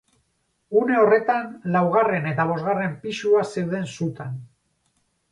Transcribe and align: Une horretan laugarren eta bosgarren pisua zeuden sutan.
Une 0.79 0.95
horretan 1.01 1.51
laugarren 1.75 2.25
eta 2.31 2.45
bosgarren 2.51 2.95
pisua 3.03 3.43
zeuden 3.57 3.85
sutan. 3.97 4.33